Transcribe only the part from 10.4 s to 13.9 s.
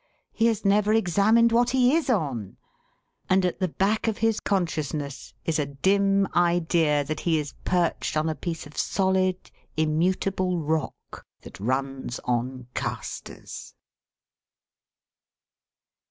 rock that runs on castors.